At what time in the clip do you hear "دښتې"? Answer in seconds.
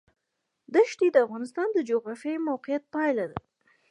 0.75-1.07